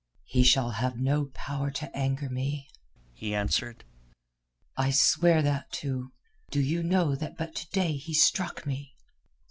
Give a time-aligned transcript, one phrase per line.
[0.25, 2.67] "He shall have no power to anger me,"
[3.13, 3.83] he answered.
[4.75, 6.11] "I swear that too.
[6.49, 8.95] Do you know that but to day he struck me?"